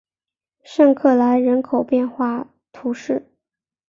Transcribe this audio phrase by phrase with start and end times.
[0.63, 3.27] 圣克莱人口变化图示